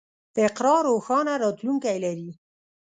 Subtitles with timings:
[0.45, 2.31] اقرا روښانه راتلونکی لري.